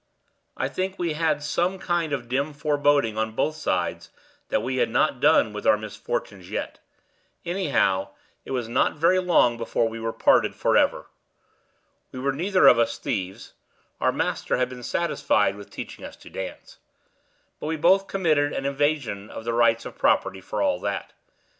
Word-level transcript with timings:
"I 0.57 0.67
think 0.67 0.97
we 0.97 1.13
had 1.13 1.43
some 1.43 1.77
kind 1.77 2.11
of 2.11 2.27
dim 2.27 2.53
foreboding 2.53 3.19
on 3.19 3.33
both 3.33 3.55
sides 3.55 4.09
that 4.49 4.63
we 4.63 4.77
had 4.77 4.89
not 4.89 5.19
done 5.19 5.53
with 5.53 5.67
our 5.67 5.77
misfortunes 5.77 6.49
yet; 6.49 6.79
anyhow, 7.45 8.09
it 8.43 8.49
was 8.49 8.67
not 8.67 8.95
very 8.95 9.19
long 9.19 9.57
before 9.59 9.87
we 9.87 9.99
were 9.99 10.11
parted 10.11 10.55
forever. 10.55 11.05
We 12.11 12.17
were 12.19 12.33
neither 12.33 12.65
of 12.67 12.79
us 12.79 12.97
thieves 12.97 13.53
(our 13.99 14.11
master 14.11 14.57
had 14.57 14.69
been 14.69 14.81
satisfied 14.81 15.55
with 15.55 15.69
teaching 15.69 16.03
us 16.03 16.15
to 16.15 16.31
dance); 16.31 16.79
but 17.59 17.67
we 17.67 17.75
both 17.75 18.07
committed 18.07 18.53
an 18.53 18.65
invasion 18.65 19.29
of 19.29 19.43
the 19.45 19.53
rights 19.53 19.85
of 19.85 19.99
property, 19.99 20.41
for 20.41 20.63
all 20.63 20.79
that. 20.79 21.13